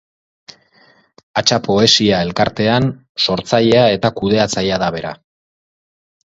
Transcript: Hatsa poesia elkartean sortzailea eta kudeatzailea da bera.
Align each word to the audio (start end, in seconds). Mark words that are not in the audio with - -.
Hatsa 1.41 1.59
poesia 1.67 2.23
elkartean 2.29 2.89
sortzailea 3.27 3.87
eta 3.99 4.15
kudeatzailea 4.19 4.83
da 4.89 4.93
bera. 4.99 5.17